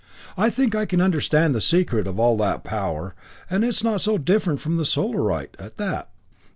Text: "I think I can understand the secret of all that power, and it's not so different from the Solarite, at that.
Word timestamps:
"I 0.35 0.49
think 0.49 0.73
I 0.73 0.87
can 0.87 0.99
understand 0.99 1.53
the 1.53 1.61
secret 1.61 2.07
of 2.07 2.19
all 2.19 2.35
that 2.37 2.63
power, 2.63 3.13
and 3.51 3.63
it's 3.63 3.83
not 3.83 4.01
so 4.01 4.17
different 4.17 4.59
from 4.59 4.77
the 4.77 4.83
Solarite, 4.83 5.55
at 5.59 5.77
that. 5.77 6.09